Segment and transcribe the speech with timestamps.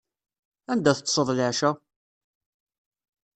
[0.71, 1.71] Anda teṭṭseḍ leɛca?